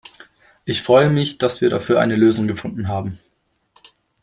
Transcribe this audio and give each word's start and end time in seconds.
Ich 0.65 0.81
freue 0.81 1.11
mich, 1.11 1.37
dass 1.37 1.61
wir 1.61 1.69
dafür 1.69 1.99
eine 2.01 2.15
Lösung 2.15 2.47
gefunden 2.47 2.87
haben. 2.87 3.19